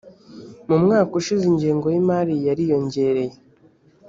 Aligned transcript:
mu 0.67 0.77
mwaka 0.83 1.11
ushize 1.19 1.45
ingengo 1.51 1.85
y’imari 1.93 2.33
yariyongereye 2.47 3.35